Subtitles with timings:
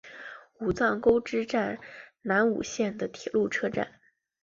[0.59, 1.77] 武藏沟之口站
[2.23, 3.99] 南武线的铁路车站。